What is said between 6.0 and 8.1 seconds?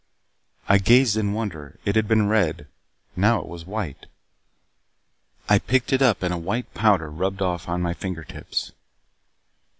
up and a white powder rubbed off upon my